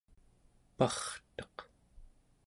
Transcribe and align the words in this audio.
parteq 0.79 1.55